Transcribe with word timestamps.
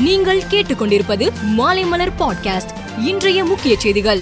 நீங்கள் 0.00 0.42
கேட்டுக்கொண்டிருப்பது 0.50 1.30
மாலைமலர் 1.58 2.12
பாட்காஸ்ட். 2.18 2.68
இன்றைய 2.98 3.44
முக்கிய 3.44 3.76
செய்திகள். 3.78 4.20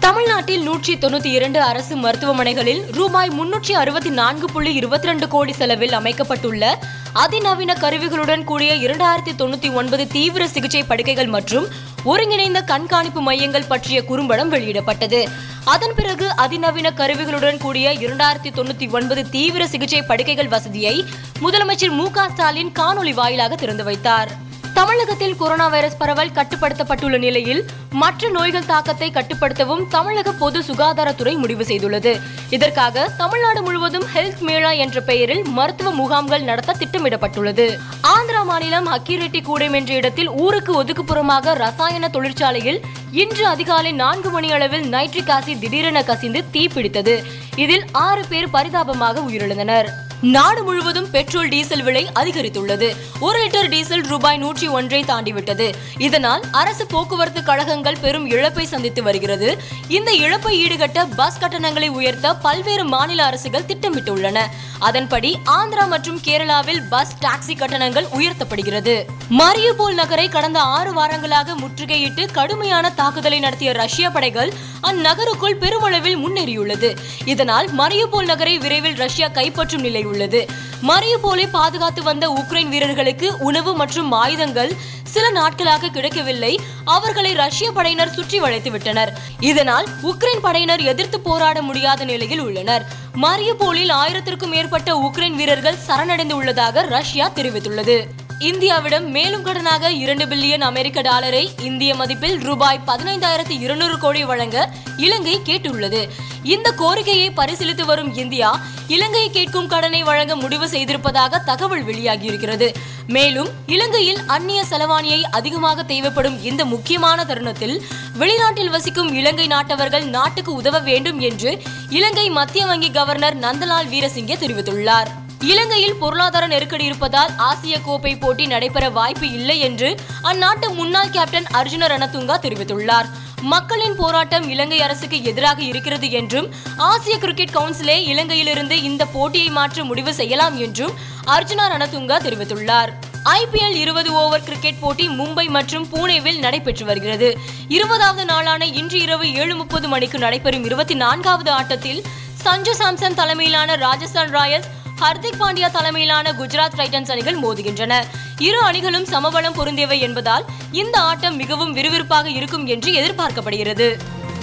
தமிழ்நாட்டில் 0.00 0.62
நூற்றி 0.62 0.94
தொண்ணூத்தி 0.94 1.24
இரண்டு 1.24 1.60
அரசு 1.60 1.96
மருத்துவமனைகளில் 1.96 2.92
ரூபாய் 2.92 3.30
முன்னூற்றி 3.30 3.72
அறுபத்தி 3.72 4.10
நான்கு 4.10 4.46
புள்ளி 4.50 4.74
இருபத்தி 4.74 5.06
ரெண்டு 5.06 5.28
கோடி 5.28 5.52
செலவில் 5.52 5.92
அமைக்கப்பட்டுள்ள 5.92 6.78
அதிநவீன 7.12 7.76
கருவிகளுடன் 7.80 8.44
கூடிய 8.44 8.74
இரண்டாயிரத்தி 8.74 9.32
தொண்ணூத்தி 9.38 9.74
ஒன்பது 9.74 10.06
தீவிர 10.06 10.48
சிகிச்சை 10.48 10.82
படுக்கைகள் 10.82 11.26
மற்றும் 11.26 11.66
ஒருங்கிணைந்த 12.04 12.62
கண்காணிப்பு 12.62 13.20
மையங்கள் 13.20 13.68
பற்றிய 13.68 14.04
குறும்படம் 14.04 14.52
வெளியிடப்பட்டது. 14.52 15.28
அதன் 15.64 15.94
பிறகு 15.96 16.36
அதிநவீன 16.36 16.92
கருவிகளுடன் 16.96 17.58
கூடிய 17.58 17.92
இரண்டாயிரத்தி 17.92 18.50
தொண்ணூத்தி 18.56 18.90
ஒன்பது 18.90 19.30
தீவிர 19.30 19.66
சிகிச்சை 19.66 20.02
படுக்கைகள் 20.02 20.48
வசதியை 20.48 21.04
முதலமைச்சர் 21.40 21.90
மு 21.90 22.10
க 22.10 22.28
ஸ்டாலின் 22.28 22.72
காணொலி 22.78 23.14
வாயிலாக 23.14 23.54
திறந்து 23.54 23.84
வைத்தார். 23.84 24.52
தமிழகத்தில் 24.74 25.36
கொரோனா 25.36 25.66
வைரஸ் 25.68 25.96
பரவல் 25.96 26.30
கட்டுப்படுத்தப்பட்டுள்ள 26.30 27.18
நிலையில் 27.18 27.64
மற்ற 27.90 28.28
நோய்கள் 28.28 28.66
தாக்கத்தை 28.66 29.10
கட்டுப்படுத்தவும் 29.10 29.84
தமிழக 29.88 30.32
பொது 30.32 30.60
சுகாதாரத்துறை 30.60 31.36
முடிவு 31.36 31.64
செய்துள்ளது. 31.64 32.20
இதற்காக 32.50 33.08
தமிழ்நாடு 33.16 33.62
முழுவதும் 33.62 34.06
ஹெல்த் 34.14 34.40
மேளா 34.40 34.70
என்ற 34.76 35.00
பெயரில் 35.00 35.44
மருத்துவ 35.44 35.90
முகாம்கள் 35.90 36.42
நடத்த 36.42 36.76
திட்டமிடப்பட்டுள்ளது. 36.78 37.66
ஆந்திரா 38.02 38.44
மாநிலம் 38.44 38.88
அக்கிரெட்டி 38.92 39.42
கூடம் 39.42 39.72
என்ற 39.72 39.94
இடத்தில் 39.94 40.30
ஊருக்கு 40.30 40.84
ஒதுக்குப்புறமாக 40.84 41.54
ரசாயன 41.54 42.08
தொழிற்சாலையில் 42.08 42.80
இன்று 43.10 43.46
அதிகாலை 43.46 43.92
நான்கு 43.92 44.30
மணி 44.30 44.52
அளவில் 44.52 44.88
நைட்ரிக் 44.88 45.34
ஆசிட் 45.36 45.58
திடீரென 45.58 46.02
கசிந்து 46.02 46.44
தீப்பிடித்தது 46.52 47.24
இதில் 47.56 47.84
ஆறு 47.92 48.24
பேர் 48.28 48.50
பரிதாபமாக 48.50 49.20
உயிரிழந்தனர். 49.20 49.86
நாடு 50.24 50.64
முழுவதும் 50.64 51.10
பெட்ரோல் 51.10 51.48
டீசல் 51.48 51.82
விலை 51.82 52.08
அதிகரித்துள்ளது. 52.14 52.96
ஒரு 53.20 53.38
லிட்டர் 53.38 53.68
டீசல் 53.68 54.00
ரூபாய் 54.00 54.38
நூற்றி 54.38 54.68
ஒன்றை 54.68 55.04
தாண்டிவிட்டது. 55.04 55.74
இதனால் 55.98 56.42
அரசு 56.52 56.86
போக்குவரத்து 56.86 57.42
கழகங்கள் 57.42 57.96
பெரும் 58.00 58.30
இழப்பை 58.30 58.66
சந்தித்து 58.66 59.02
வருகிறது. 59.02 59.62
இந்த 59.88 60.12
இழப்பை 60.12 60.66
ஈடுகட்ட 60.66 61.06
பஸ் 61.16 61.38
கட்டணங்களை 61.38 61.88
உயர்த்த 61.88 62.34
பல்வேறு 62.34 62.84
மாநில 62.84 63.24
அரசுகள் 63.24 63.62
திட்டமிட்டுள்ளன. 63.62 64.40
அதன்படி 64.78 65.38
ஆந்திரா 65.44 65.88
மற்றும் 65.88 66.20
கேரளாவில் 66.24 66.82
பஸ் 66.90 67.16
டாக்ஸி 67.20 67.56
கட்டணங்கள் 67.56 68.04
உயர்த்தப்படுகிறது. 68.04 69.04
மரியுபோல் 69.28 69.94
நகரை 69.94 70.28
கடந்த 70.28 70.60
ஆறு 70.60 71.04
வாரங்களாக 71.04 71.54
முற்றுகையிட்டு 71.54 72.32
கடுமையான 72.32 72.90
தாக்குதலை 72.90 73.38
நடத்திய 73.38 73.72
ரஷ்ய 73.72 74.10
படைகள் 74.10 74.52
அந்நகருக்குள் 74.82 75.56
பெருமளவில் 75.56 76.18
முன்னேறியுள்ளது. 76.18 76.96
இதனால் 77.24 77.68
மரியுபோல் 77.74 78.24
நகரை 78.24 78.58
விரைவில் 78.58 78.94
ரஷ்யா 78.94 79.28
கைப்பற்றும் 79.28 79.80
நிலை 79.80 80.06
உள்ளது. 80.14 80.42
மரியபோலை 80.90 81.46
பாதுகாத்து 81.52 82.02
வந்த 82.10 82.26
உக்ரைன் 82.40 82.72
வீரர்களுக்கு 82.74 83.28
உணவு 83.48 83.72
மற்றும் 83.82 84.12
ஆயுதங்கள் 84.22 84.74
சில 85.14 85.26
நாட்களாக 85.38 85.90
கிடைக்கவில்லை. 85.96 86.52
அவர்களை 86.96 87.32
ரஷ்ய 87.42 87.68
படையினர் 87.72 88.14
சுற்றி 88.16 88.38
வளைத்து 88.44 88.70
விட்டனர். 88.70 89.12
இதனால் 89.50 89.86
உக்ரைன் 90.10 90.42
படையினர் 90.46 90.82
எதிர்த்து 90.92 91.18
போராட 91.20 91.58
முடியாத 91.68 92.00
நிலையில் 92.10 92.44
உள்ளனர். 92.46 92.84
மரியபோலில் 93.22 93.92
ஆயிரத்திற்கும் 94.00 94.54
மேற்பட்ட 94.54 94.90
உக்ரைன் 95.06 95.38
வீரர்கள் 95.40 95.82
சரணடைந்து 95.86 96.36
உள்ளதாக 96.40 96.86
ரஷ்யா 96.96 97.26
தெரிவித்துள்ளது. 97.36 97.98
இந்தியாவிடம் 98.48 99.06
மேலும் 99.16 99.44
கடனாக 99.44 99.90
இரண்டு 100.02 100.24
பில்லியன் 100.30 100.64
அமெரிக்க 100.68 101.00
டாலரை 101.00 101.42
இந்திய 101.62 101.94
மதிப்பில் 101.94 102.36
ரூபாய் 102.46 102.80
பதினைந்தாயிரத்தி 102.86 103.54
இருநூறு 103.64 103.98
கோடி 103.98 104.24
வழங்க 104.24 104.56
இலங்கை 104.96 105.36
கேட்டுள்ளது. 105.42 106.00
இந்த 106.42 106.72
கோரிக்கையை 106.72 107.28
பரிசீலித்து 107.30 107.84
வரும் 107.84 108.10
இந்தியா 108.14 108.50
இலங்கை 108.88 109.24
கேட்கும் 109.30 109.66
கடனை 109.66 110.02
வழங்க 110.02 110.36
முடிவு 110.36 110.68
செய்திருப்பதாக 110.68 111.42
தகவல் 111.44 111.84
வெளியாகியிருக்கிறது. 111.84 112.68
மேலும் 113.06 113.50
இலங்கையில் 113.66 114.20
அந்நிய 114.26 114.62
செலவாணியை 114.70 115.20
அதிகமாக 115.22 115.82
தேவைப்படும் 115.82 116.38
இந்த 116.42 116.64
முக்கியமான 116.64 117.24
தருணத்தில் 117.24 117.76
வெளிநாட்டில் 118.18 118.74
வசிக்கும் 118.76 119.12
இலங்கை 119.14 119.46
நாட்டவர்கள் 119.46 120.06
நாட்டுக்கு 120.16 120.52
உதவ 120.52 120.78
வேண்டும் 120.90 121.20
என்று 121.20 121.52
இலங்கை 121.90 122.30
மத்திய 122.30 122.64
வங்கி 122.66 122.90
கவர்னர் 122.90 123.38
நந்தலால் 123.38 123.92
வீரசிங்கே 123.94 124.38
தெரிவித்துள்ளார். 124.44 125.10
இலங்கையில் 125.50 125.96
பொருளாதார 126.02 126.44
நெருக்கடி 126.52 126.84
இருப்பதால் 126.84 127.32
ஆசிய 127.46 127.74
கோப்பை 127.86 128.12
போட்டி 128.16 128.44
நடைபெற 128.52 128.84
வாய்ப்பு 128.98 129.26
இல்லை 129.38 129.56
என்று 129.66 129.88
அந்நாட்டு 130.30 130.66
முன்னாள் 130.78 131.10
கேப்டன் 131.16 131.48
அர்ஜுன 131.60 131.88
ரணதுங்கா 131.92 132.36
தெரிவித்துள்ளார். 132.44 133.08
மக்களின் 133.52 133.96
போராட்டம் 134.00 134.46
இலங்கை 134.52 134.78
அரசுக்கு 134.86 135.18
எதிராக 135.30 135.60
இருக்கிறது 135.70 136.08
என்றும் 136.20 136.48
ஆசிய 136.90 137.14
கிரிக்கெட் 137.24 137.54
கவுன்சிலே 137.56 137.96
இலங்கையிலிருந்து 138.12 138.76
இந்த 138.90 139.04
போட்டியை 139.16 139.48
மாற்ற 139.58 139.84
முடிவு 139.90 140.14
செய்யலாம் 140.20 140.56
என்றும் 140.66 140.94
அர்ஜுனா 141.36 141.66
ரணதுங்கா 141.74 142.18
தெரிவித்துள்ளார். 142.26 142.92
ஐபிஎல் 143.38 143.76
இருபது 143.84 144.12
ஓவர் 144.22 144.46
கிரிக்கெட் 144.48 144.80
போட்டி 144.84 145.08
மும்பை 145.20 145.46
மற்றும் 145.56 145.86
புனேவில் 145.92 146.40
நடைபெற்று 146.46 146.84
வருகிறது. 146.90 147.28
இருபதாவது 147.76 148.24
நாளான 148.32 148.64
இன்று 148.80 149.00
இரவு 149.06 149.28
ஏழு 149.42 149.54
முப்பது 149.60 149.88
மணிக்கு 149.94 150.20
நடைபெறும் 150.26 150.64
இருபத்தி 150.70 150.96
நான்காவது 151.04 151.52
ஆட்டத்தில் 151.58 152.02
சஞ்சு 152.44 152.72
சாம்சன் 152.80 153.18
தலைமையிலான 153.20 153.76
ராஜஸ்தான் 153.84 154.32
ராயல்ஸ் 154.38 154.70
ஹர்திக் 155.00 155.40
பாண்டியா 155.40 155.70
தலைமையிலான 155.70 156.32
குஜராத் 156.32 156.76
டைட்டன்ஸ் 156.76 157.10
அணிகள் 157.10 157.38
மோதுகின்றன. 157.38 158.04
இரு 158.38 158.60
அணிகளும் 158.60 159.04
சமபலம் 159.04 159.56
பொருந்தியவை 159.56 159.98
என்பதால் 160.00 160.44
இந்த 160.72 161.00
ஆட்டம் 161.00 161.36
மிகவும் 161.36 161.76
விறுவிறுப்பாக 161.76 162.26
இருக்கும் 162.26 162.66
என்று 162.66 162.92
எதிர்பார்க்கப்படுகிறது. 162.92 163.98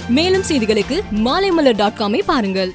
மேலும் 0.08 0.42
செய்திகளுக்கு 0.42 1.00
மாலைமலர் 1.24 1.76
டாட் 1.76 1.98
காமை 1.98 2.22
பாருங்கள். 2.22 2.74